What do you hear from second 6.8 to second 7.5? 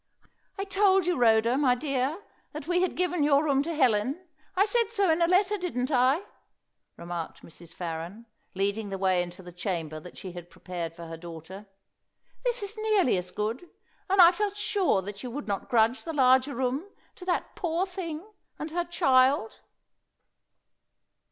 remarked